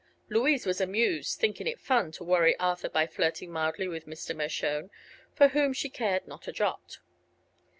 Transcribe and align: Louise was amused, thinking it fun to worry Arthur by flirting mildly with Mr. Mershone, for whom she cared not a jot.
Louise 0.29 0.65
was 0.65 0.81
amused, 0.81 1.37
thinking 1.39 1.67
it 1.67 1.79
fun 1.79 2.11
to 2.11 2.23
worry 2.23 2.57
Arthur 2.57 2.89
by 2.89 3.05
flirting 3.05 3.51
mildly 3.51 3.87
with 3.87 4.07
Mr. 4.07 4.35
Mershone, 4.35 4.89
for 5.35 5.49
whom 5.49 5.73
she 5.73 5.91
cared 5.91 6.25
not 6.27 6.47
a 6.47 6.51
jot. 6.51 6.97